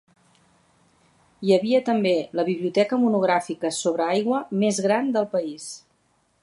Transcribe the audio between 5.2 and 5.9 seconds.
país.